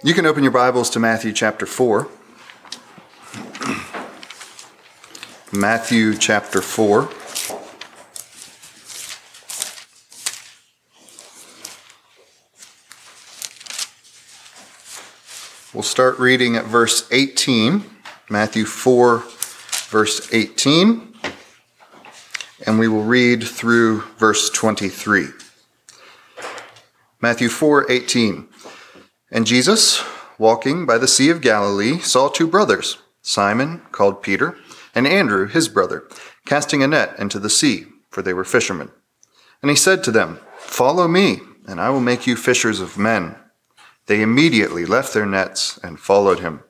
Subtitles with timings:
[0.00, 2.06] You can open your Bibles to Matthew chapter 4.
[5.52, 7.08] Matthew chapter 4.
[15.74, 17.84] We'll start reading at verse 18,
[18.30, 19.24] Matthew 4,
[19.88, 21.12] verse 18,
[22.64, 25.26] and we will read through verse 23.
[27.20, 28.48] Matthew 4, 18.
[29.30, 30.02] And Jesus,
[30.38, 34.56] walking by the Sea of Galilee, saw two brothers, Simon, called Peter,
[34.94, 36.04] and Andrew, his brother,
[36.46, 38.90] casting a net into the sea, for they were fishermen.
[39.62, 43.36] And he said to them, Follow me, and I will make you fishers of men.
[44.06, 46.62] They immediately left their nets and followed him.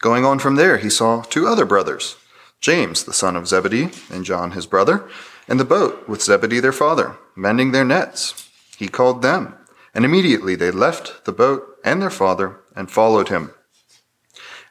[0.00, 2.16] Going on from there, he saw two other brothers,
[2.60, 5.08] James, the son of Zebedee, and John, his brother,
[5.46, 8.48] in the boat with Zebedee, their father, mending their nets.
[8.76, 9.54] He called them,
[9.94, 13.52] and immediately they left the boat and their father and followed him.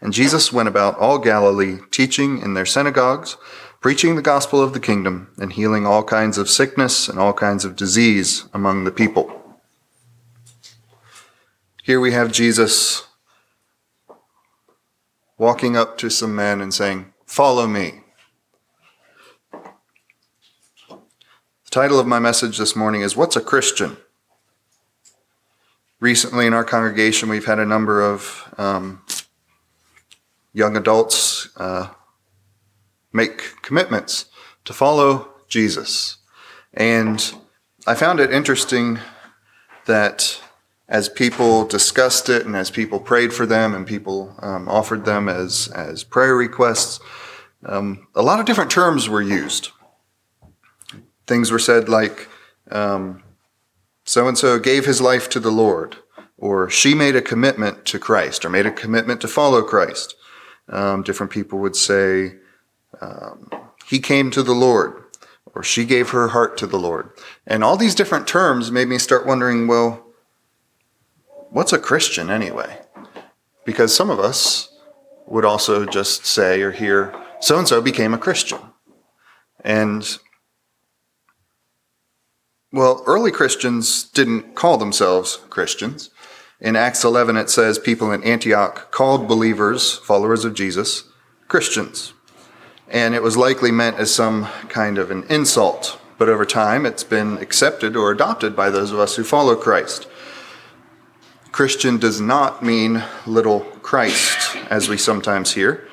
[0.02, 3.38] And Jesus went about all Galilee, teaching in their synagogues,
[3.80, 7.66] preaching the gospel of the kingdom, and healing all kinds of sickness and all kinds
[7.66, 9.60] of disease among the people.
[11.84, 13.08] Here we have Jesus
[15.38, 18.02] walking up to some men and saying, Follow me.
[20.90, 23.98] The title of my message this morning is What's a Christian?
[26.00, 29.02] Recently in our congregation, we've had a number of um,
[30.54, 31.90] young adults uh,
[33.12, 34.26] make commitments
[34.66, 36.18] to follow Jesus.
[36.72, 37.34] And
[37.88, 39.00] I found it interesting
[39.86, 40.40] that
[40.88, 45.28] as people discussed it and as people prayed for them and people um, offered them
[45.28, 47.00] as, as prayer requests,
[47.66, 49.70] um, a lot of different terms were used.
[51.26, 52.30] Things were said like,
[54.08, 55.98] so and so gave his life to the Lord,
[56.38, 60.16] or she made a commitment to Christ, or made a commitment to follow Christ.
[60.70, 62.36] Um, different people would say,
[63.02, 63.50] um,
[63.86, 65.04] he came to the Lord,
[65.54, 67.10] or she gave her heart to the Lord.
[67.46, 70.06] And all these different terms made me start wondering, well,
[71.50, 72.80] what's a Christian anyway?
[73.66, 74.74] Because some of us
[75.26, 78.60] would also just say or hear, so and so became a Christian.
[79.66, 80.18] And,
[82.72, 86.10] well, early Christians didn't call themselves Christians.
[86.60, 91.04] In Acts 11, it says people in Antioch called believers, followers of Jesus,
[91.48, 92.14] Christians.
[92.90, 96.00] And it was likely meant as some kind of an insult.
[96.18, 100.08] But over time, it's been accepted or adopted by those of us who follow Christ.
[101.52, 105.88] Christian does not mean little Christ, as we sometimes hear,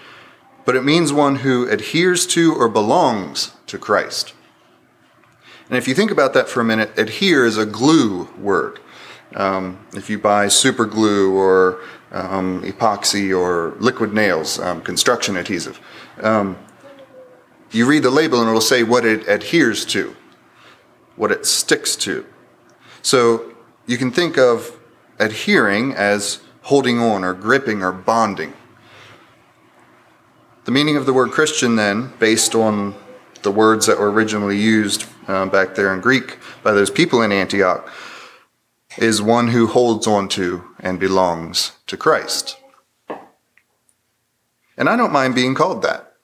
[0.64, 4.34] but it means one who adheres to or belongs to Christ.
[5.69, 8.80] And if you think about that for a minute, adhere is a glue word.
[9.34, 11.80] Um, if you buy super glue or
[12.12, 15.80] um, epoxy or liquid nails, um, construction adhesive,
[16.20, 16.56] um,
[17.70, 20.14] you read the label and it will say what it adheres to,
[21.16, 22.25] what it sticks to.
[23.02, 23.52] So
[23.86, 24.78] you can think of
[25.19, 28.52] adhering as holding on or gripping or bonding.
[30.64, 32.94] The meaning of the word Christian, then, based on
[33.42, 37.32] the words that were originally used uh, back there in Greek by those people in
[37.32, 37.90] Antioch,
[38.98, 42.56] is one who holds on to and belongs to Christ.
[44.76, 46.14] And I don't mind being called that,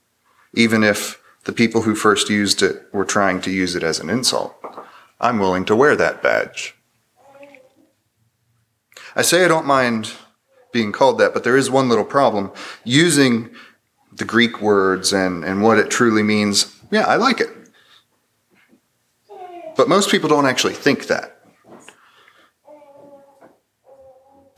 [0.55, 4.10] even if the people who first used it were trying to use it as an
[4.10, 4.55] insult.
[5.21, 6.75] I'm willing to wear that badge.
[9.16, 10.12] I say I don't mind
[10.72, 12.53] being called that, but there is one little problem.
[12.84, 13.50] Using
[14.12, 17.50] the Greek words and, and what it truly means, yeah, I like it.
[19.81, 21.41] But most people don't actually think that.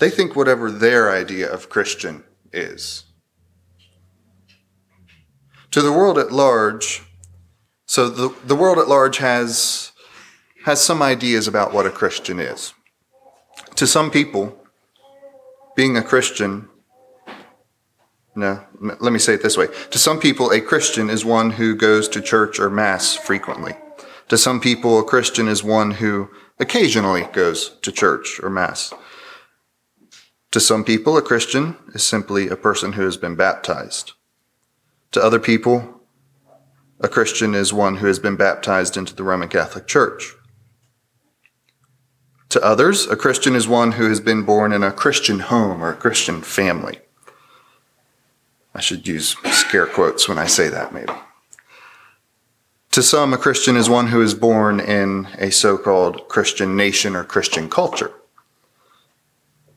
[0.00, 3.04] They think whatever their idea of Christian is.
[5.70, 7.04] To the world at large,
[7.86, 9.92] so the, the world at large has,
[10.64, 12.74] has some ideas about what a Christian is.
[13.76, 14.60] To some people,
[15.76, 16.68] being a Christian,
[18.34, 19.68] no, let me say it this way.
[19.92, 23.76] To some people, a Christian is one who goes to church or Mass frequently.
[24.28, 28.94] To some people, a Christian is one who occasionally goes to church or Mass.
[30.52, 34.12] To some people, a Christian is simply a person who has been baptized.
[35.12, 36.00] To other people,
[37.00, 40.34] a Christian is one who has been baptized into the Roman Catholic Church.
[42.50, 45.90] To others, a Christian is one who has been born in a Christian home or
[45.90, 47.00] a Christian family.
[48.74, 51.12] I should use scare quotes when I say that, maybe.
[52.92, 57.16] To some, a Christian is one who is born in a so called Christian nation
[57.16, 58.12] or Christian culture.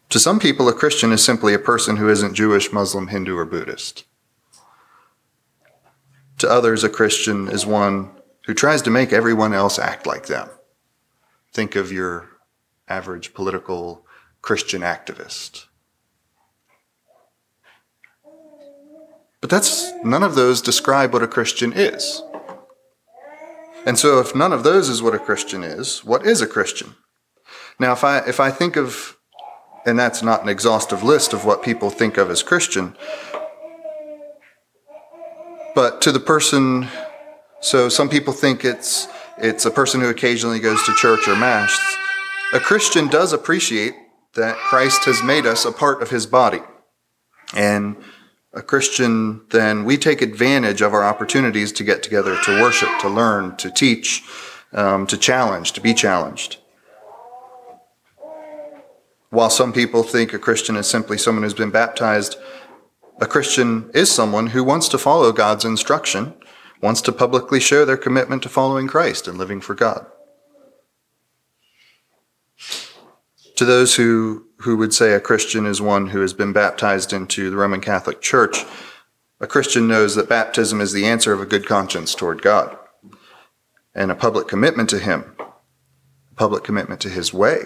[0.10, 3.46] To some people, a Christian is simply a person who isn't Jewish, Muslim, Hindu, or
[3.46, 4.04] Buddhist.
[6.40, 8.12] To others, a Christian is one
[8.48, 10.50] who tries to make everyone else act like them.
[11.54, 12.28] Think of your
[12.90, 14.06] average political
[14.42, 15.68] Christian activist.
[19.40, 22.22] But that's none of those describe what a Christian is.
[23.86, 26.96] And so if none of those is what a Christian is, what is a Christian?
[27.80, 29.18] Now if I if I think of
[29.86, 32.96] and that's not an exhaustive list of what people think of as Christian,
[35.76, 36.88] but to the person
[37.62, 41.78] so some people think it's it's a person who occasionally goes to church or mass.
[42.54, 43.94] A Christian does appreciate
[44.36, 46.62] that Christ has made us a part of his body.
[47.54, 47.98] And
[48.56, 53.10] a Christian, then we take advantage of our opportunities to get together, to worship, to
[53.10, 54.24] learn, to teach,
[54.72, 56.58] um, to challenge, to be challenged.
[59.30, 62.38] While some people think a Christian is simply someone who's been baptized,
[63.20, 66.34] a Christian is someone who wants to follow God's instruction,
[66.82, 70.06] wants to publicly show their commitment to following Christ and living for God.
[73.58, 77.50] To those who who would say a Christian is one who has been baptized into
[77.50, 78.66] the Roman Catholic Church,
[79.40, 82.78] a Christian knows that baptism is the answer of a good conscience toward God
[83.94, 87.60] and a public commitment to Him, a public commitment to His way.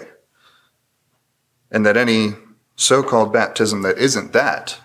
[1.70, 2.34] And that any
[2.76, 4.78] so called baptism that isn't that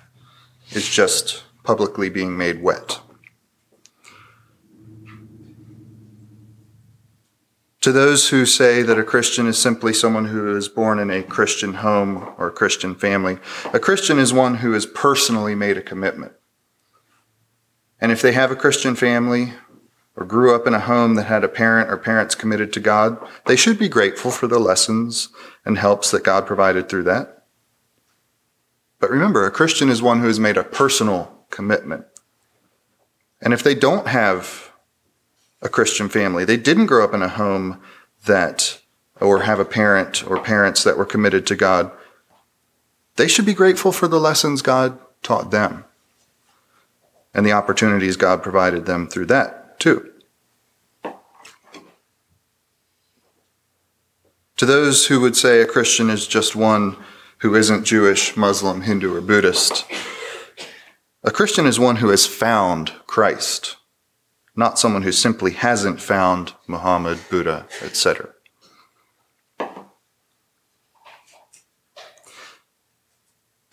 [0.71, 2.99] is just publicly being made wet.
[7.85, 11.21] To those who say that a Christian is simply someone who is born in a
[11.21, 13.37] Christian home or a Christian family,
[13.73, 16.31] a Christian is one who has personally made a commitment.
[18.01, 19.53] And if they have a Christian family
[20.15, 23.19] or grew up in a home that had a parent or parents committed to God,
[23.45, 25.29] they should be grateful for the lessons
[25.63, 27.43] and helps that God provided through that.
[28.99, 32.05] But remember, a Christian is one who has made a personal commitment.
[33.43, 34.71] And if they don't have
[35.65, 36.45] a Christian family.
[36.45, 37.81] They didn't grow up in a home
[38.25, 38.79] that,
[39.19, 41.91] or have a parent or parents that were committed to God.
[43.15, 45.83] They should be grateful for the lessons God taught them
[47.33, 50.11] and the opportunities God provided them through that, too.
[54.57, 56.95] To those who would say a Christian is just one
[57.39, 59.83] who isn't Jewish, Muslim, Hindu, or Buddhist,
[61.23, 63.77] a Christian is one who has found Christ
[64.55, 68.29] not someone who simply hasn't found Muhammad, Buddha, etc.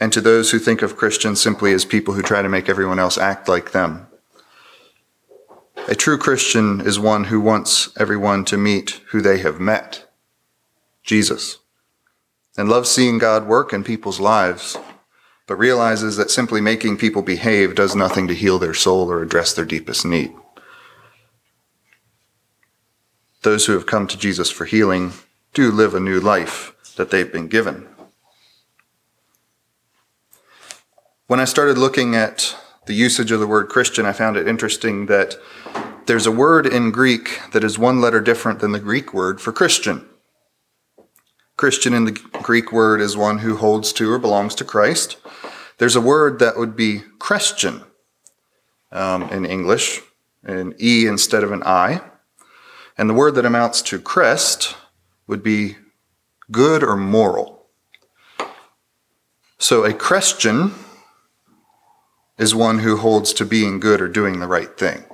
[0.01, 2.99] And to those who think of Christians simply as people who try to make everyone
[2.99, 4.09] else act like them,
[5.89, 10.11] a true Christian is one who wants everyone to meet who they have met,
[11.05, 11.59] Jesus,
[12.57, 14.77] and loves seeing God work in people's lives,
[15.47, 19.53] but realizes that simply making people behave does nothing to heal their soul or address
[19.55, 20.33] their deepest need
[23.43, 25.13] those who have come to Jesus for healing
[25.53, 27.87] do live a new life that they've been given.
[31.27, 32.57] When I started looking at
[32.87, 35.37] the usage of the word Christian, I found it interesting that
[36.07, 39.53] there's a word in Greek that is one letter different than the Greek word for
[39.53, 40.07] Christian.
[41.57, 45.17] Chrestian in the Greek word is one who holds to or belongs to Christ.
[45.79, 47.83] There's a word that would be Christian
[48.91, 50.01] um, in English,
[50.45, 52.01] an E instead of an I.
[52.97, 54.77] And the word that amounts to crest
[55.27, 55.77] would be
[56.51, 57.67] good or moral.
[59.59, 60.73] So a Chrestian
[62.39, 65.05] is one who holds to being good or doing the right thing.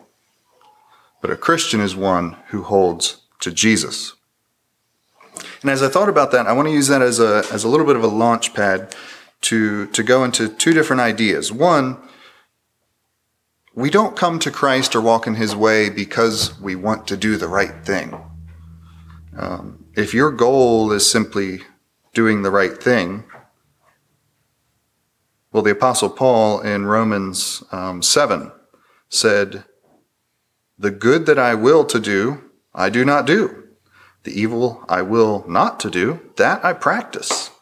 [1.21, 4.15] But a Christian is one who holds to Jesus.
[5.61, 7.69] And as I thought about that, I want to use that as a, as a
[7.69, 8.95] little bit of a launch pad
[9.43, 11.53] to, to go into two different ideas.
[11.53, 11.99] One
[13.79, 17.37] we don't come to Christ or walk in his way because we want to do
[17.37, 18.21] the right thing.
[19.37, 21.61] Um, if your goal is simply
[22.13, 23.23] doing the right thing,
[25.53, 28.51] well, the Apostle Paul in Romans um, 7
[29.11, 29.63] said,
[30.77, 33.69] The good that I will to do, I do not do.
[34.25, 37.53] The evil I will not to do, that I practice.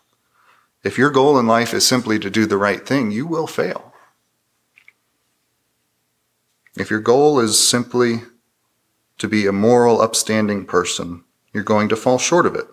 [0.82, 3.92] If your goal in life is simply to do the right thing, you will fail.
[6.76, 8.23] If your goal is simply
[9.18, 12.66] to be a moral, upstanding person, you're going to fall short of it.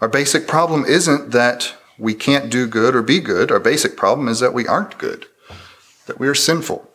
[0.00, 3.50] Our basic problem isn't that we can't do good or be good.
[3.50, 5.26] Our basic problem is that we aren't good,
[6.06, 6.88] that we are sinful.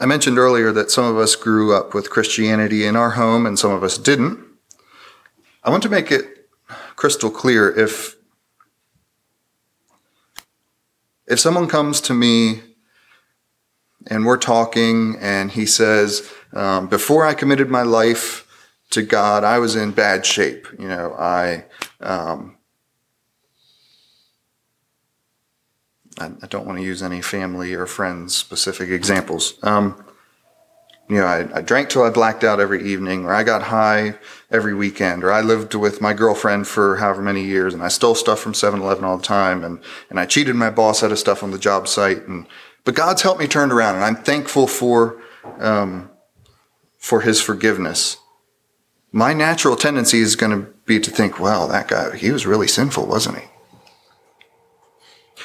[0.00, 3.58] I mentioned earlier that some of us grew up with Christianity in our home and
[3.58, 4.42] some of us didn't.
[5.62, 6.48] I want to make it
[6.96, 7.70] crystal clear.
[7.70, 8.16] If
[11.26, 12.62] if someone comes to me
[14.06, 18.46] and we're talking and he says, um, before I committed my life
[18.90, 20.66] to God, I was in bad shape.
[20.78, 21.64] You know, I,
[22.00, 22.56] um,
[26.18, 29.54] I, I, don't want to use any family or friends specific examples.
[29.62, 30.04] Um,
[31.08, 34.14] you know, I, I, drank till I blacked out every evening, or I got high
[34.50, 38.14] every weekend, or I lived with my girlfriend for however many years, and I stole
[38.14, 41.42] stuff from 7-Eleven all the time, and, and I cheated my boss out of stuff
[41.42, 42.46] on the job site, and
[42.84, 45.20] but God's helped me turn around, and I'm thankful for
[45.58, 46.10] um,
[46.98, 48.18] for His forgiveness.
[49.12, 52.68] My natural tendency is going to be to think, "Well, that guy, he was really
[52.68, 53.44] sinful, wasn't he?"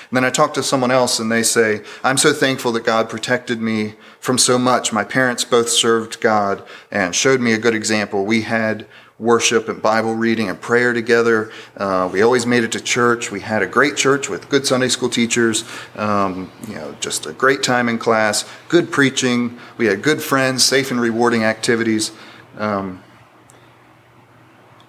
[0.09, 3.09] And then I talk to someone else and they say, I'm so thankful that God
[3.09, 4.93] protected me from so much.
[4.93, 8.23] My parents both served God and showed me a good example.
[8.25, 8.85] We had
[9.17, 11.51] worship and Bible reading and prayer together.
[11.77, 13.31] Uh, we always made it to church.
[13.31, 15.63] We had a great church with good Sunday school teachers,
[15.95, 19.57] um, you know, just a great time in class, good preaching.
[19.77, 22.11] We had good friends, safe and rewarding activities.
[22.57, 23.01] Um,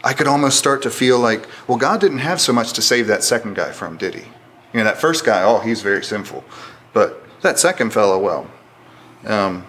[0.03, 3.07] I could almost start to feel like, well, God didn't have so much to save
[3.09, 4.23] that second guy from, did he?
[4.73, 6.45] You know, that first guy, oh, he's very sinful.
[6.93, 8.51] But that second fellow, well,
[9.25, 9.67] um,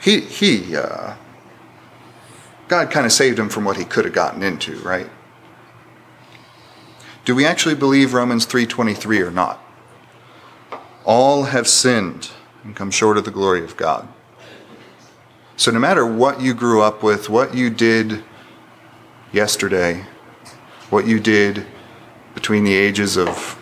[0.00, 1.14] he, he, uh,
[2.68, 5.08] God kind of saved him from what he could have gotten into, right?
[7.24, 9.58] Do we actually believe Romans 3:23 or not?
[11.04, 12.30] All have sinned
[12.62, 14.08] and come short of the glory of God.
[15.56, 18.22] So no matter what you grew up with, what you did
[19.32, 20.06] yesterday,
[20.90, 21.66] what you did
[22.34, 23.58] between the ages of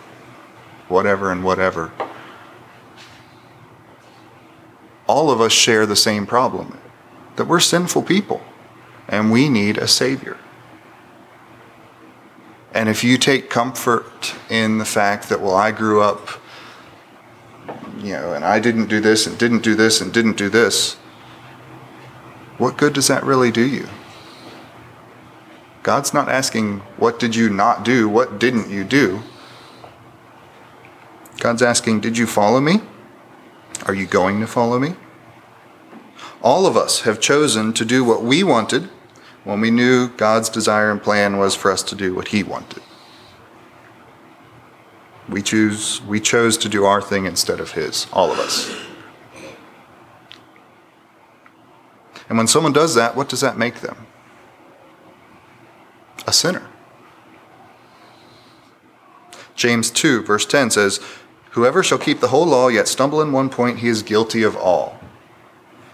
[0.89, 1.91] whatever and whatever,
[5.07, 6.77] all of us share the same problem
[7.37, 8.41] that we're sinful people
[9.07, 10.37] and we need a Savior.
[12.73, 16.27] And if you take comfort in the fact that, well, I grew up,
[17.97, 20.95] you know, and I didn't do this and didn't do this and didn't do this,
[22.57, 23.87] what good does that really do you?
[25.83, 28.09] God's not asking, what did you not do?
[28.09, 29.21] What didn't you do?
[31.39, 32.81] God's asking, did you follow me?
[33.85, 34.95] Are you going to follow me?
[36.41, 38.89] All of us have chosen to do what we wanted
[39.47, 42.83] when we knew God's desire and plan was for us to do what He wanted.
[45.29, 48.75] We choose we chose to do our thing instead of His, all of us.
[52.27, 54.05] And when someone does that, what does that make them?
[56.27, 56.67] A sinner.
[59.55, 60.99] James 2, verse 10 says,
[61.51, 64.57] Whoever shall keep the whole law yet stumble in one point, he is guilty of
[64.57, 64.99] all.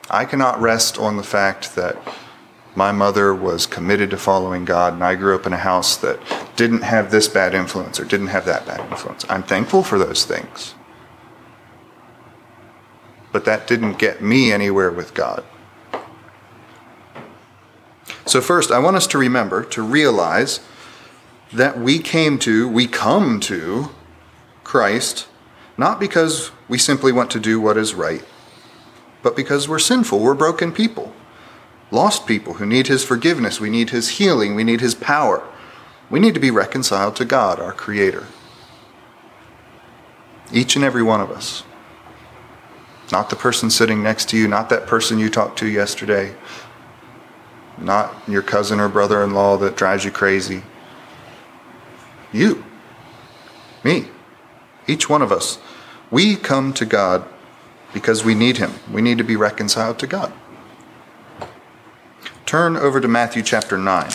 [0.10, 1.96] I cannot rest on the fact that
[2.75, 6.20] my mother was committed to following God, and I grew up in a house that
[6.56, 9.25] didn't have this bad influence or didn't have that bad influence.
[9.30, 10.74] I'm thankful for those things.
[13.32, 15.44] But that didn't get me anywhere with God.
[18.25, 20.60] So, first, I want us to remember, to realize
[21.51, 23.89] that we came to, we come to
[24.63, 25.27] Christ
[25.77, 28.24] not because we simply want to do what is right,
[29.22, 31.13] but because we're sinful, we're broken people
[31.94, 33.60] lost people who need His forgiveness.
[33.60, 34.56] We need His healing.
[34.56, 35.48] We need His power.
[36.10, 38.26] We need to be reconciled to God, our Creator.
[40.52, 41.64] Each and every one of us.
[43.12, 46.36] Not the person sitting next to you, not that person you talked to yesterday,
[47.78, 50.64] not your cousin or brother in law that drives you crazy.
[52.32, 52.64] You,
[53.84, 54.08] me,
[54.88, 55.60] each one of us.
[56.10, 57.24] We come to God
[57.94, 58.74] because we need Him.
[58.92, 60.34] We need to be reconciled to God.
[62.54, 64.12] Turn over to Matthew chapter 9.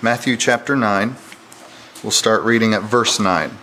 [0.00, 1.16] Matthew chapter 9.
[2.02, 3.58] We'll start reading at verse 9.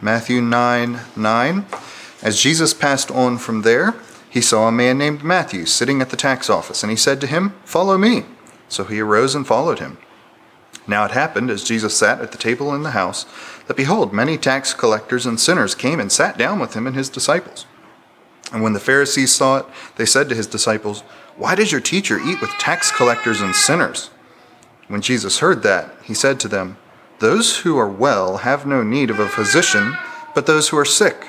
[0.00, 1.66] Matthew 9 9.
[2.22, 3.94] As Jesus passed on from there,
[4.30, 7.26] he saw a man named Matthew sitting at the tax office, and he said to
[7.26, 8.24] him, Follow me.
[8.70, 9.98] So he arose and followed him.
[10.86, 13.24] Now it happened, as Jesus sat at the table in the house,
[13.66, 17.08] that behold, many tax collectors and sinners came and sat down with him and his
[17.08, 17.66] disciples.
[18.52, 21.00] And when the Pharisees saw it, they said to his disciples,
[21.36, 24.10] Why does your teacher eat with tax collectors and sinners?
[24.88, 26.76] When Jesus heard that, he said to them,
[27.20, 29.96] Those who are well have no need of a physician,
[30.34, 31.28] but those who are sick.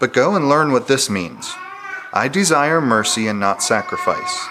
[0.00, 1.54] But go and learn what this means.
[2.12, 4.48] I desire mercy and not sacrifice.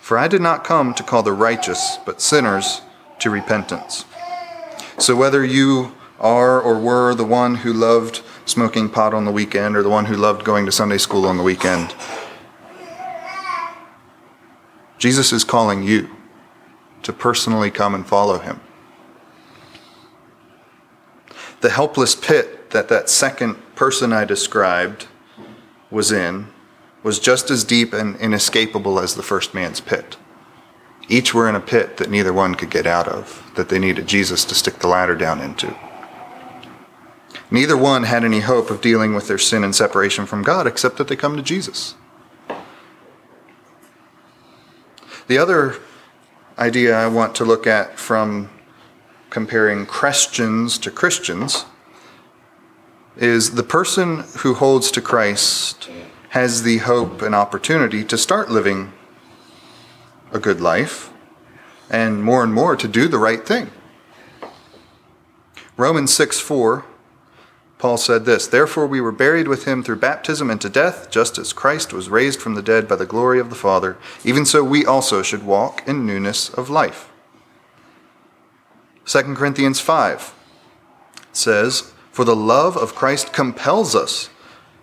[0.00, 2.82] For I did not come to call the righteous, but sinners
[3.20, 4.04] to repentance.
[4.98, 9.76] So whether you are or were the one who loved smoking pot on the weekend
[9.76, 11.94] or the one who loved going to Sunday school on the weekend.
[14.98, 16.08] Jesus is calling you
[17.02, 18.60] to personally come and follow him.
[21.60, 25.06] The helpless pit that that second person I described
[25.90, 26.48] was in
[27.02, 30.16] was just as deep and inescapable as the first man's pit.
[31.08, 34.06] Each were in a pit that neither one could get out of, that they needed
[34.06, 35.76] Jesus to stick the ladder down into.
[37.50, 40.96] Neither one had any hope of dealing with their sin and separation from God except
[40.96, 41.94] that they come to Jesus.
[45.28, 45.76] The other
[46.58, 48.50] idea I want to look at from
[49.30, 51.66] comparing Christians to Christians
[53.16, 55.88] is the person who holds to Christ
[56.30, 58.92] has the hope and opportunity to start living
[60.32, 61.10] a good life
[61.90, 63.70] and more and more to do the right thing.
[65.76, 66.84] Romans 6 4,
[67.78, 71.52] Paul said this Therefore we were buried with him through baptism into death, just as
[71.52, 73.98] Christ was raised from the dead by the glory of the Father.
[74.24, 77.10] Even so we also should walk in newness of life.
[79.04, 80.34] 2 Corinthians 5
[81.32, 84.30] says, For the love of Christ compels us,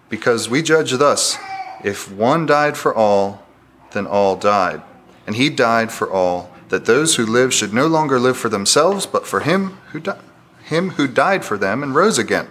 [0.10, 1.38] because we judge thus
[1.84, 3.44] if one died for all,
[3.92, 4.82] then all died.
[5.26, 9.06] And he died for all, that those who live should no longer live for themselves,
[9.06, 10.18] but for him who, di-
[10.66, 12.48] him who died for them and rose again.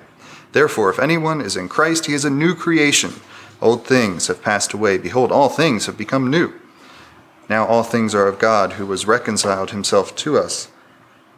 [0.52, 3.14] Therefore, if anyone is in Christ, he is a new creation.
[3.60, 4.98] Old things have passed away.
[4.98, 6.52] Behold, all things have become new.
[7.48, 10.68] Now all things are of God, who was reconciled himself to us,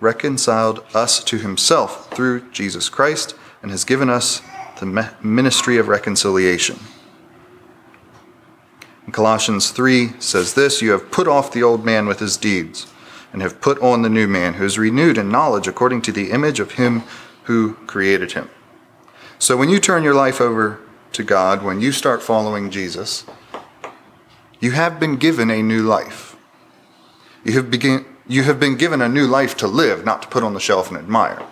[0.00, 4.42] reconciled us to himself through Jesus Christ, and has given us
[4.78, 6.78] the ministry of reconciliation.
[9.12, 12.86] Colossians 3 says this You have put off the old man with his deeds,
[13.32, 16.30] and have put on the new man, who is renewed in knowledge according to the
[16.30, 17.02] image of him
[17.44, 18.48] who created him.
[19.38, 20.80] So when you turn your life over
[21.12, 23.24] to God, when you start following Jesus,
[24.60, 26.36] you have been given a new life.
[27.44, 30.42] You have, begin, you have been given a new life to live, not to put
[30.42, 31.42] on the shelf and admire.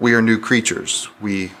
[0.00, 1.08] We are new creatures.
[1.20, 1.52] We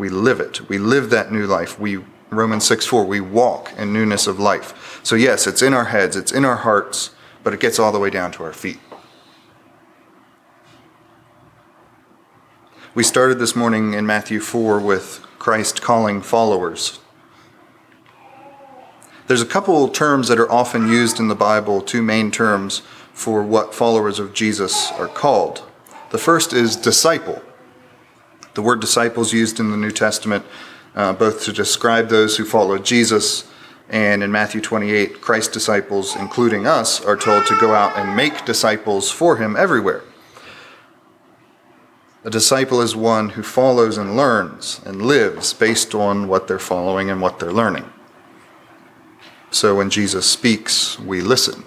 [0.00, 0.68] we live it.
[0.68, 1.78] We live that new life.
[1.78, 5.00] We Romans 6 4, we walk in newness of life.
[5.02, 7.10] So, yes, it's in our heads, it's in our hearts,
[7.42, 8.78] but it gets all the way down to our feet.
[12.94, 17.00] We started this morning in Matthew 4 with Christ calling followers.
[19.26, 22.82] There's a couple terms that are often used in the Bible, two main terms
[23.12, 25.62] for what followers of Jesus are called.
[26.10, 27.42] The first is disciple.
[28.60, 30.44] The word disciples used in the New Testament
[30.94, 33.50] uh, both to describe those who follow Jesus
[33.88, 38.44] and in Matthew 28, Christ's disciples, including us, are told to go out and make
[38.44, 40.02] disciples for him everywhere.
[42.22, 47.08] A disciple is one who follows and learns and lives based on what they're following
[47.08, 47.90] and what they're learning.
[49.50, 51.64] So when Jesus speaks, we listen.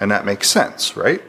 [0.00, 1.20] And that makes sense, right?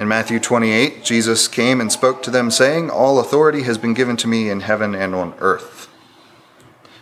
[0.00, 4.16] In Matthew 28, Jesus came and spoke to them, saying, All authority has been given
[4.16, 5.90] to me in heaven and on earth.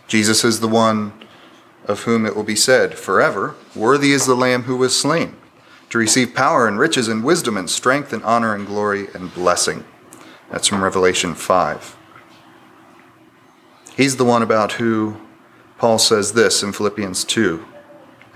[0.08, 1.12] Jesus is the one
[1.84, 5.36] of whom it will be said, Forever, worthy is the Lamb who was slain,
[5.90, 9.84] to receive power and riches and wisdom and strength and honor and glory and blessing.
[10.50, 11.96] That's from Revelation 5.
[13.94, 15.18] He's the one about who
[15.78, 17.64] Paul says this in Philippians 2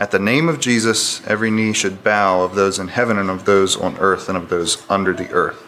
[0.03, 3.45] at the name of Jesus, every knee should bow of those in heaven and of
[3.45, 5.65] those on earth and of those under the earth.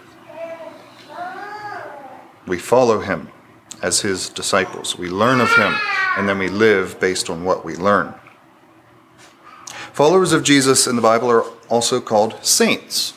[2.45, 3.29] We follow him
[3.81, 4.99] as his disciples.
[4.99, 5.77] We learn of him,
[6.17, 8.13] and then we live based on what we learn.
[9.93, 13.15] Followers of Jesus in the Bible are also called saints.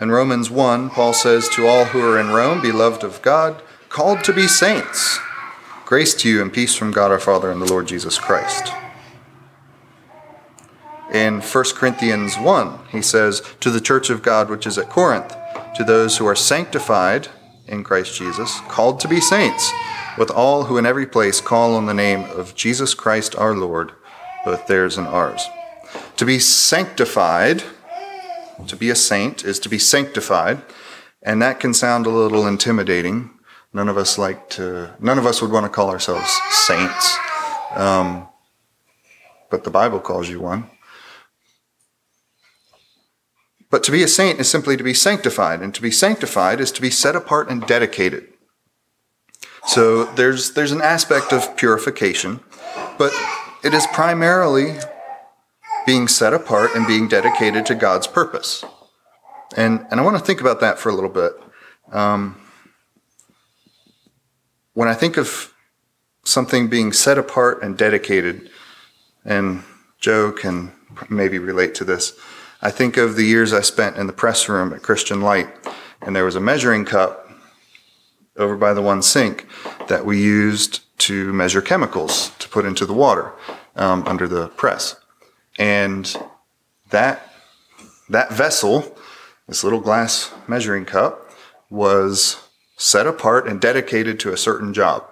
[0.00, 4.24] In Romans 1, Paul says, To all who are in Rome, beloved of God, called
[4.24, 5.20] to be saints,
[5.84, 8.72] grace to you and peace from God our Father and the Lord Jesus Christ
[11.12, 12.78] in 1 Corinthians 1.
[12.90, 15.36] He says, To the church of God which is at Corinth,
[15.76, 17.28] to those who are sanctified
[17.66, 19.70] in Christ Jesus, called to be saints,
[20.18, 23.92] with all who in every place call on the name of Jesus Christ our Lord,
[24.44, 25.46] both theirs and ours.
[26.16, 27.62] To be sanctified,
[28.66, 30.62] to be a saint, is to be sanctified,
[31.22, 33.30] and that can sound a little intimidating.
[33.72, 37.16] None of us like to, none of us would want to call ourselves saints.
[37.74, 38.28] Um,
[39.50, 40.70] but the Bible calls you one.
[43.72, 46.70] But to be a saint is simply to be sanctified, and to be sanctified is
[46.72, 48.28] to be set apart and dedicated.
[49.66, 52.40] So there's, there's an aspect of purification,
[52.98, 53.14] but
[53.64, 54.76] it is primarily
[55.86, 58.62] being set apart and being dedicated to God's purpose.
[59.56, 61.32] And, and I want to think about that for a little bit.
[61.92, 62.38] Um,
[64.74, 65.54] when I think of
[66.24, 68.50] something being set apart and dedicated,
[69.24, 69.64] and
[69.98, 70.72] Joe can
[71.08, 72.12] maybe relate to this,
[72.64, 75.48] I think of the years I spent in the press room at Christian Light,
[76.00, 77.28] and there was a measuring cup
[78.36, 79.48] over by the one sink
[79.88, 83.32] that we used to measure chemicals to put into the water
[83.74, 84.94] um, under the press.
[85.58, 86.16] And
[86.90, 87.34] that,
[88.08, 88.96] that vessel,
[89.48, 91.32] this little glass measuring cup,
[91.68, 95.04] was set apart and dedicated to a certain job.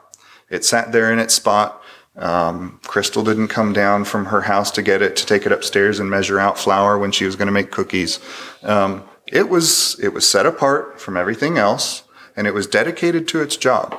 [0.50, 1.79] It sat there in its spot.
[2.20, 5.98] Um, Crystal didn't come down from her house to get it to take it upstairs
[5.98, 8.20] and measure out flour when she was going to make cookies.
[8.62, 12.02] Um, it was it was set apart from everything else,
[12.36, 13.98] and it was dedicated to its job.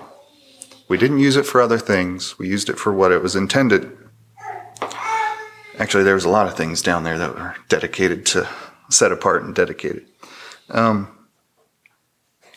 [0.87, 2.37] We didn't use it for other things.
[2.37, 3.97] We used it for what it was intended.
[5.79, 8.47] Actually, there was a lot of things down there that were dedicated to
[8.89, 10.05] set apart and dedicated.
[10.69, 11.07] Um,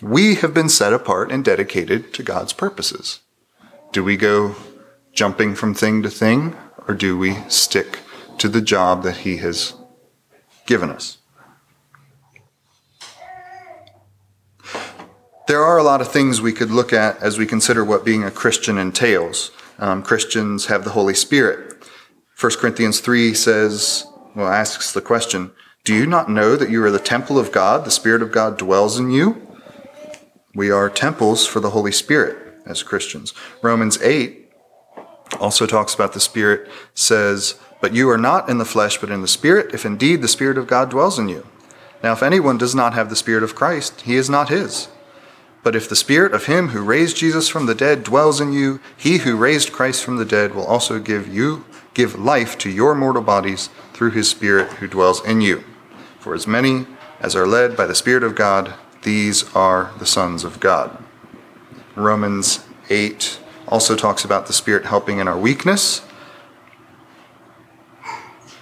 [0.02, 3.20] we have been set apart and dedicated to God's purposes.
[3.92, 4.56] Do we go
[5.14, 8.00] jumping from thing to thing, or do we stick
[8.38, 9.74] to the job that He has
[10.66, 11.18] given us?
[15.46, 18.24] There are a lot of things we could look at as we consider what being
[18.24, 19.50] a Christian entails.
[19.78, 21.84] Um, Christians have the Holy Spirit.
[22.40, 25.52] 1 Corinthians 3 says, well, asks the question,
[25.84, 27.84] Do you not know that you are the temple of God?
[27.84, 29.46] The Spirit of God dwells in you?
[30.54, 33.34] We are temples for the Holy Spirit as Christians.
[33.62, 34.43] Romans 8
[35.40, 39.22] also talks about the Spirit, says, But you are not in the flesh, but in
[39.22, 41.46] the Spirit, if indeed the Spirit of God dwells in you.
[42.02, 44.88] Now, if anyone does not have the Spirit of Christ, he is not his.
[45.62, 48.80] But if the Spirit of him who raised Jesus from the dead dwells in you,
[48.96, 52.94] he who raised Christ from the dead will also give you give life to your
[52.94, 55.64] mortal bodies through his Spirit who dwells in you.
[56.18, 56.86] For as many
[57.20, 61.02] as are led by the Spirit of God, these are the sons of God.
[61.94, 66.02] Romans 8 also talks about the Spirit helping in our weakness.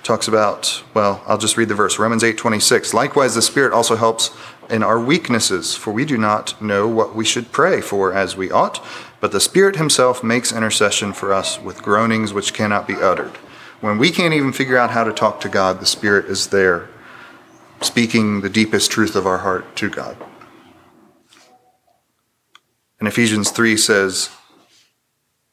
[0.02, 1.98] Talks about, well, I'll just read the verse.
[1.98, 2.92] Romans 8:26.
[2.92, 4.30] Likewise the Spirit also helps
[4.68, 8.50] in our weaknesses, for we do not know what we should pray for as we
[8.50, 8.84] ought,
[9.20, 13.36] but the Spirit Himself makes intercession for us with groanings which cannot be uttered.
[13.80, 16.88] When we can't even figure out how to talk to God, the Spirit is there,
[17.80, 20.16] speaking the deepest truth of our heart to God.
[22.98, 24.30] And Ephesians 3 says,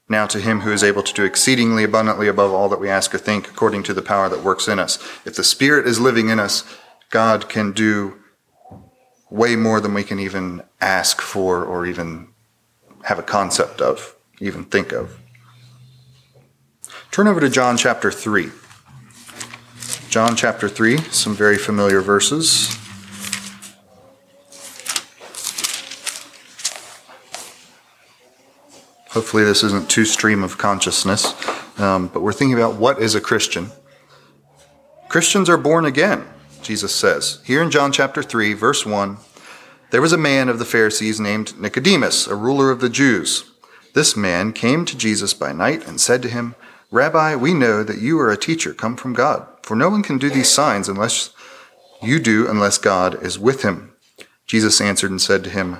[0.10, 3.14] Now to him who is able to do exceedingly abundantly above all that we ask
[3.14, 4.98] or think, according to the power that works in us.
[5.24, 6.64] If the Spirit is living in us,
[7.12, 8.20] God can do
[9.30, 12.30] way more than we can even ask for or even
[13.04, 15.20] have a concept of, even think of.
[17.12, 18.50] Turn over to John chapter 3.
[20.10, 22.76] John chapter 3, some very familiar verses.
[29.10, 31.34] Hopefully, this isn't too stream of consciousness,
[31.80, 33.72] um, but we're thinking about what is a Christian.
[35.08, 36.26] Christians are born again,
[36.62, 37.42] Jesus says.
[37.44, 39.18] Here in John chapter 3, verse 1,
[39.90, 43.50] there was a man of the Pharisees named Nicodemus, a ruler of the Jews.
[43.96, 46.54] This man came to Jesus by night and said to him,
[46.92, 50.20] Rabbi, we know that you are a teacher come from God, for no one can
[50.20, 51.34] do these signs unless
[52.02, 53.94] you do, unless God is with him.
[54.46, 55.80] Jesus answered and said to him,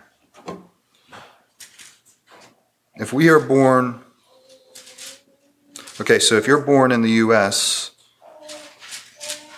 [3.01, 3.99] If we are born,
[5.99, 7.89] okay, so if you're born in the U.S.,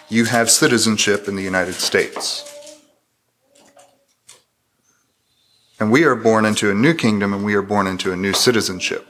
[0.07, 2.49] you have citizenship in the United States.
[5.77, 8.31] And we are born into a new kingdom and we are born into a new
[8.31, 9.05] citizenship.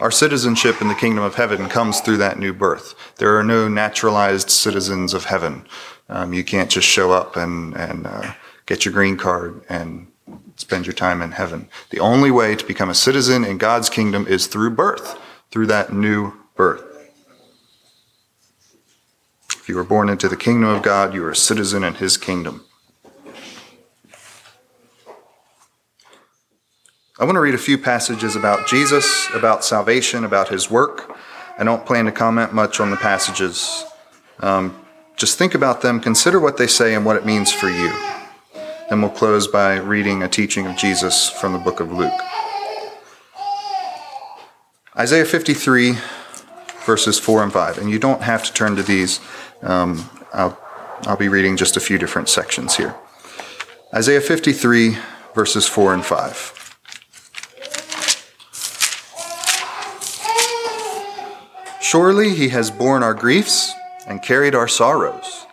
[0.00, 2.96] Our citizenship in the kingdom of heaven comes through that new birth.
[3.18, 5.64] There are no naturalized citizens of heaven.
[6.08, 8.32] Um, you can't just show up and, and uh,
[8.66, 10.08] get your green card and
[10.56, 11.68] spend your time in heaven.
[11.90, 15.18] The only way to become a citizen in God's kingdom is through birth,
[15.50, 16.84] through that new birth.
[19.50, 22.16] If you were born into the kingdom of God, you are a citizen in his
[22.16, 22.64] kingdom.
[27.18, 31.16] I want to read a few passages about Jesus, about salvation, about his work.
[31.58, 33.84] I don't plan to comment much on the passages.
[34.40, 34.84] Um,
[35.16, 37.92] just think about them, consider what they say and what it means for you.
[38.88, 42.20] Then we'll close by reading a teaching of Jesus from the book of Luke.
[44.96, 45.96] Isaiah 53,
[46.84, 47.78] verses 4 and 5.
[47.78, 49.20] And you don't have to turn to these.
[49.62, 50.58] Um, I'll,
[51.02, 52.94] I'll be reading just a few different sections here.
[53.94, 54.96] Isaiah 53,
[55.34, 56.58] verses 4 and 5.
[61.80, 63.74] Surely he has borne our griefs
[64.06, 65.46] and carried our sorrows.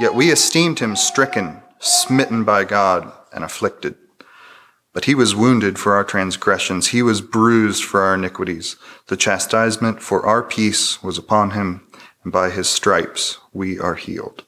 [0.00, 3.96] Yet we esteemed him stricken, smitten by God, and afflicted.
[4.92, 8.76] But he was wounded for our transgressions, he was bruised for our iniquities.
[9.08, 11.86] The chastisement for our peace was upon him,
[12.24, 14.44] and by his stripes we are healed.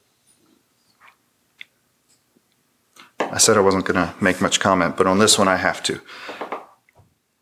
[3.19, 5.83] I said I wasn't going to make much comment, but on this one I have
[5.83, 6.01] to.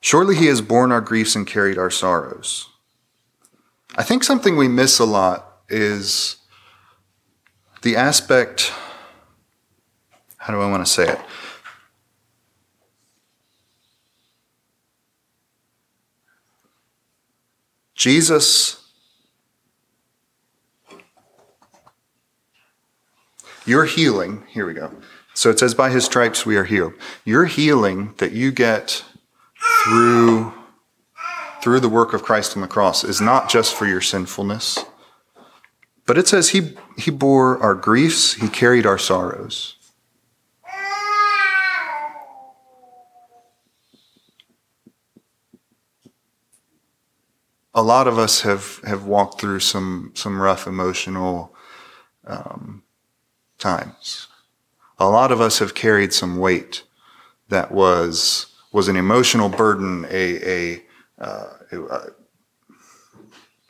[0.02, 2.70] Surely he has borne our griefs and carried our sorrows.
[3.96, 6.38] I think something we miss a lot is
[7.82, 8.72] the aspect,
[10.48, 11.20] how do I want to say it?
[17.94, 18.82] Jesus,
[23.66, 24.90] your healing, here we go.
[25.34, 26.94] So it says, by his stripes we are healed.
[27.26, 29.04] Your healing that you get
[29.84, 30.54] through,
[31.62, 34.86] through the work of Christ on the cross is not just for your sinfulness,
[36.06, 39.77] but it says he, he bore our griefs, he carried our sorrows.
[47.78, 51.56] A lot of us have, have walked through some, some rough emotional
[52.26, 52.82] um,
[53.60, 54.28] times.
[54.98, 56.82] A lot of us have carried some weight
[57.50, 60.84] that was, was an emotional burden, a, a,
[61.20, 62.00] uh, a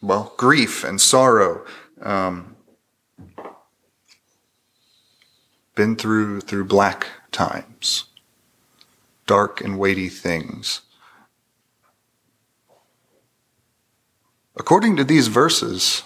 [0.02, 1.65] well, grief and sorrow.
[2.02, 2.56] Um,
[5.76, 8.06] been through through black times,
[9.26, 10.82] dark and weighty things.
[14.60, 16.04] According to these verses,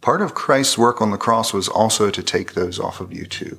[0.00, 3.26] part of Christ's work on the cross was also to take those off of you
[3.26, 3.58] too.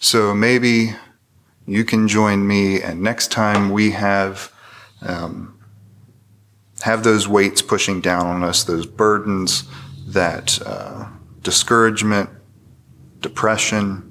[0.00, 0.94] So maybe
[1.66, 4.52] you can join me, and next time we have
[5.02, 5.58] um,
[6.82, 9.64] have those weights pushing down on us, those burdens,
[10.06, 11.06] that uh,
[11.42, 12.30] discouragement,
[13.20, 14.02] depression,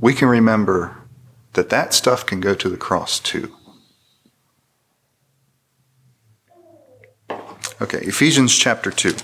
[0.00, 1.01] we can remember
[1.54, 3.54] that that stuff can go to the cross too.
[7.80, 9.14] Okay, Ephesians chapter 2.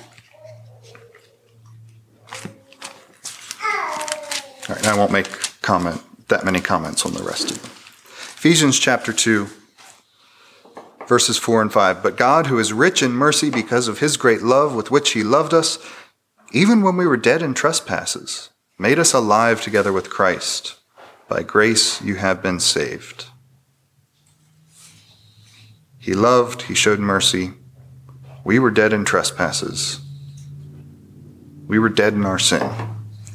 [4.68, 5.28] All right, I won't make
[5.62, 7.70] comment that many comments on the rest of them.
[7.70, 9.48] Ephesians chapter 2
[11.08, 12.02] verses 4 and 5.
[12.02, 15.24] But God, who is rich in mercy because of his great love with which he
[15.24, 15.78] loved us,
[16.52, 20.76] even when we were dead in trespasses, made us alive together with Christ.
[21.28, 23.26] By grace you have been saved.
[25.98, 27.52] He loved, he showed mercy.
[28.44, 30.00] We were dead in trespasses.
[31.66, 32.70] We were dead in our sin.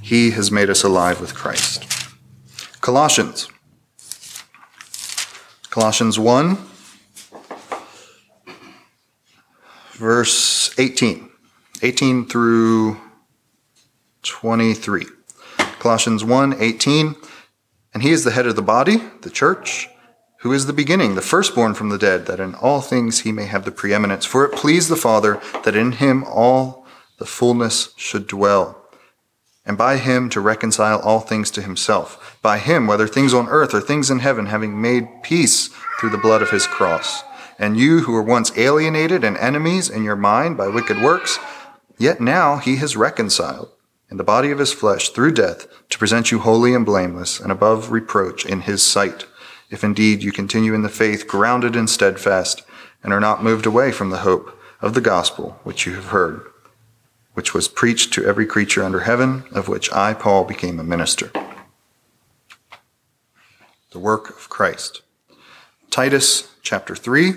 [0.01, 1.85] He has made us alive with Christ.
[2.81, 3.47] Colossians.
[5.69, 6.57] Colossians 1,
[9.93, 11.29] verse 18.
[11.81, 12.97] 18 through
[14.23, 15.05] 23.
[15.79, 17.15] Colossians 1, 18.
[17.93, 19.89] And he is the head of the body, the church,
[20.39, 23.45] who is the beginning, the firstborn from the dead, that in all things he may
[23.45, 24.25] have the preeminence.
[24.25, 26.85] For it pleased the Father that in him all
[27.19, 28.81] the fullness should dwell,
[29.65, 32.37] and by him to reconcile all things to himself.
[32.41, 36.17] By him, whether things on earth or things in heaven, having made peace through the
[36.17, 37.23] blood of his cross.
[37.59, 41.39] And you who were once alienated and enemies in your mind by wicked works,
[41.97, 43.69] yet now he has reconciled
[44.13, 47.51] in the body of his flesh through death to present you holy and blameless and
[47.51, 49.25] above reproach in his sight,
[49.71, 52.61] if indeed you continue in the faith, grounded and steadfast,
[53.03, 56.45] and are not moved away from the hope of the gospel which you have heard,
[57.33, 61.31] which was preached to every creature under heaven, of which I, Paul, became a minister.
[63.89, 65.01] The work of Christ.
[65.89, 67.31] Titus chapter 3.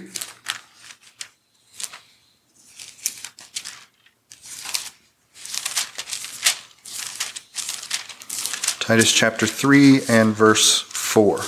[8.86, 11.40] Titus chapter 3 and verse 4.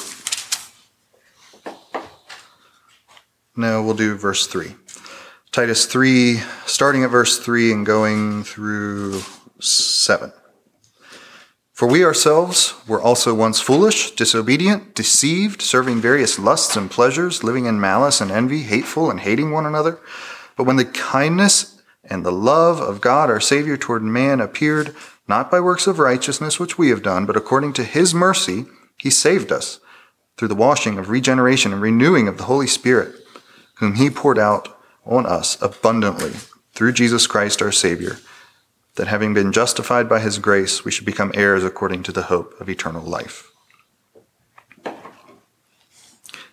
[3.55, 4.75] No, we'll do verse 3.
[5.53, 9.23] Titus 3, starting at verse 3 and going through
[9.61, 10.33] 7.
[11.73, 17.67] For we ourselves were also once foolish, disobedient, deceived, serving various lusts and pleasures, living
[17.67, 20.01] in malice and envy, hateful and hating one another.
[20.57, 21.79] But when the kindness
[22.11, 24.95] And the love of God our Savior toward man appeared
[25.29, 28.65] not by works of righteousness which we have done, but according to his mercy,
[28.97, 29.79] he saved us
[30.37, 33.15] through the washing of regeneration and renewing of the Holy Spirit,
[33.75, 36.33] whom he poured out on us abundantly
[36.73, 38.19] through Jesus Christ our Savior,
[38.95, 42.59] that having been justified by his grace, we should become heirs according to the hope
[42.61, 43.51] of eternal life.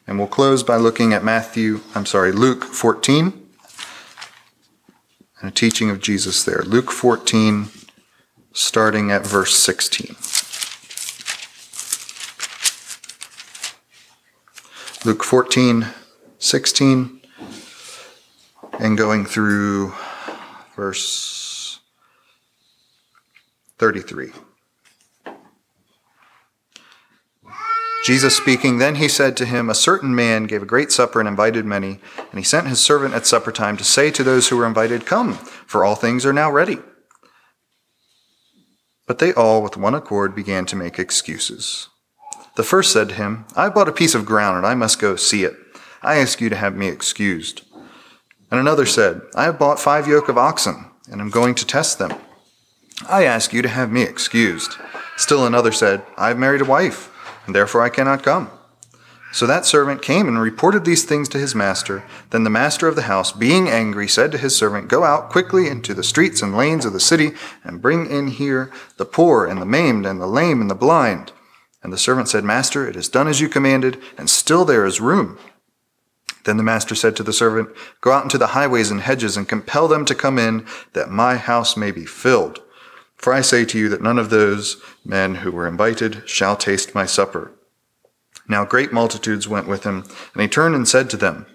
[0.07, 3.33] And we'll close by looking at Matthew, I'm sorry, Luke 14,
[5.41, 6.61] and a teaching of Jesus there.
[6.61, 7.69] Luke 14,
[8.55, 10.15] starting at verse 16.
[15.05, 15.87] Luke 14,
[16.39, 17.21] 16,
[18.79, 19.93] and going through
[20.75, 21.79] verse
[23.77, 24.31] 33.
[28.05, 31.27] Jesus speaking, then he said to him, A certain man gave a great supper and
[31.27, 34.57] invited many, and he sent his servant at supper time to say to those who
[34.57, 36.77] were invited, Come, for all things are now ready.
[39.07, 41.89] But they all, with one accord, began to make excuses.
[42.55, 44.99] The first said to him, I have bought a piece of ground, and I must
[44.99, 45.55] go see it.
[46.01, 47.61] I ask you to have me excused.
[48.51, 51.99] And another said, I have bought five yoke of oxen, and am going to test
[51.99, 52.13] them.
[53.07, 54.75] I ask you to have me excused.
[55.17, 57.11] Still another said, I have married a wife
[57.45, 58.49] and therefore I cannot come.
[59.35, 62.05] So that servant came and reported these things to his master.
[62.29, 65.67] Then the master of the house, being angry, said to his servant, Go out quickly
[65.67, 69.61] into the streets and lanes of the city, and bring in here the poor and
[69.61, 71.33] the maimed and the lame and the blind.
[71.83, 75.01] And the servant said, Master, it is done as you commanded, and still there is
[75.01, 75.37] room.
[76.45, 77.67] Then the master said to the servant,
[77.99, 81.35] Go out into the highways and hedges, and compel them to come in, that my
[81.35, 82.61] house may be filled.
[83.17, 86.95] For I say to you that none of those men who were invited shall taste
[86.95, 87.51] my supper.
[88.47, 90.03] Now great multitudes went with him,
[90.33, 91.45] and he turned and said to them,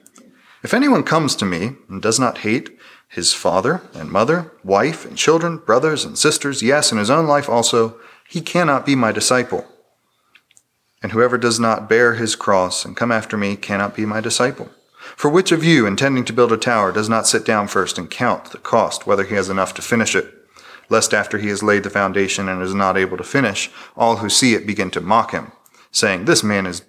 [0.63, 5.17] If anyone comes to me and does not hate his father and mother, wife and
[5.17, 7.99] children, brothers and sisters, yes, and his own life also,
[8.29, 9.67] he cannot be my disciple.
[11.03, 14.71] And whoever does not bear his cross and come after me cannot be my disciple.
[15.17, 18.11] For which of you, intending to build a tower, does not sit down first and
[18.11, 20.35] count the cost, whether he has enough to finish it?
[20.91, 24.29] lest after he has laid the foundation and is not able to finish, all who
[24.29, 25.53] see it begin to mock him,
[25.91, 26.83] saying, This man is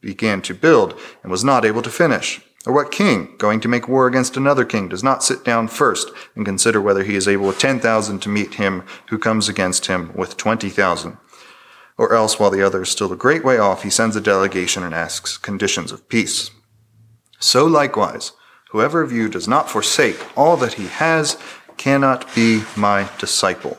[0.00, 2.40] began to build and was not able to finish.
[2.66, 6.10] Or what king, going to make war against another king, does not sit down first
[6.34, 9.86] and consider whether he is able with ten thousand to meet him who comes against
[9.86, 11.16] him with twenty thousand?
[11.96, 14.82] Or else, while the other is still a great way off, he sends a delegation
[14.82, 16.50] and asks conditions of peace.
[17.40, 18.32] So likewise,
[18.70, 21.36] whoever of you does not forsake all that he has
[21.76, 23.78] cannot be my disciple.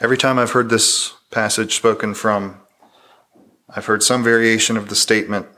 [0.00, 2.60] Every time I've heard this passage spoken from,
[3.68, 5.48] I've heard some variation of the statement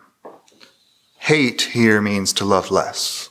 [1.18, 3.28] hate here means to love less.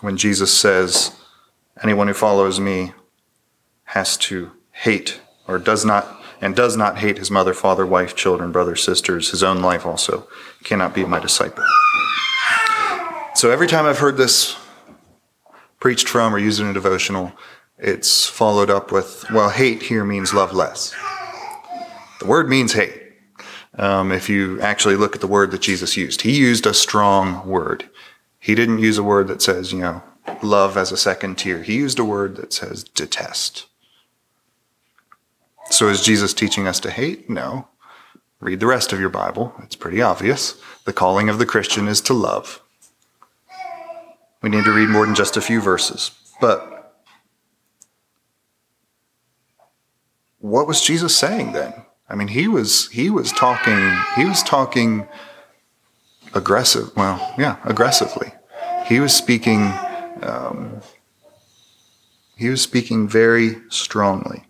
[0.00, 1.10] When Jesus says,
[1.82, 2.92] anyone who follows me
[3.86, 8.52] has to hate or does not and does not hate his mother, father, wife, children,
[8.52, 10.28] brothers, sisters, his own life also,
[10.62, 11.64] cannot be my disciple.
[13.34, 14.56] So every time I've heard this
[15.80, 17.32] preached from or used in a devotional,
[17.82, 20.94] it's followed up with, well, hate here means love less.
[22.18, 23.00] The word means hate.
[23.78, 27.46] Um, if you actually look at the word that Jesus used, he used a strong
[27.48, 27.88] word.
[28.38, 30.02] He didn't use a word that says, you know,
[30.42, 31.62] love as a second tier.
[31.62, 33.66] He used a word that says detest.
[35.70, 37.30] So is Jesus teaching us to hate?
[37.30, 37.68] No.
[38.40, 39.54] Read the rest of your Bible.
[39.62, 40.60] It's pretty obvious.
[40.84, 42.60] The calling of the Christian is to love.
[44.42, 46.10] We need to read more than just a few verses.
[46.40, 46.79] But
[50.40, 51.72] what was Jesus saying then?
[52.08, 55.06] I mean, he was he was talking he was talking
[56.34, 56.90] aggressive.
[56.96, 58.32] Well, yeah, aggressively.
[58.86, 59.72] He was speaking.
[60.22, 60.80] Um,
[62.36, 64.44] he was speaking very strongly.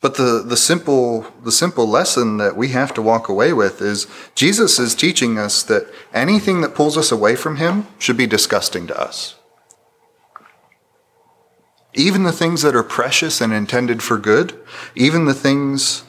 [0.00, 4.06] But the, the simple the simple lesson that we have to walk away with is
[4.34, 8.86] Jesus is teaching us that anything that pulls us away from him should be disgusting
[8.86, 9.39] to us.
[11.94, 14.58] Even the things that are precious and intended for good,
[14.94, 16.04] even the things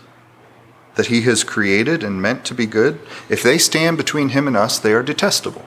[0.96, 4.56] that he has created and meant to be good, if they stand between him and
[4.56, 5.66] us, they are detestable.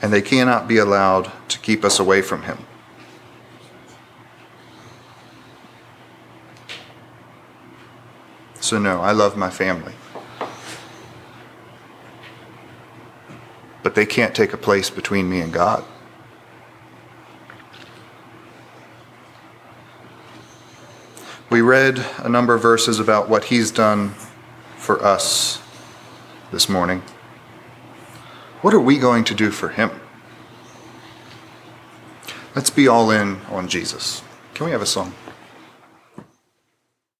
[0.00, 2.58] And they cannot be allowed to keep us away from him.
[8.60, 9.94] So, no, I love my family.
[13.82, 15.84] But they can't take a place between me and God.
[21.50, 24.10] We read a number of verses about what he's done
[24.76, 25.60] for us
[26.52, 27.02] this morning,
[28.62, 29.90] what are we going to do for him?
[32.54, 34.22] Let's be all in on Jesus.
[34.54, 35.12] Can we have a song?